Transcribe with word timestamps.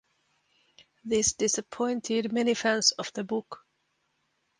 This 1.05 1.33
disappointed 1.33 2.33
many 2.33 2.55
fans 2.55 2.91
of 2.93 3.13
the 3.13 3.23
book. 3.23 3.63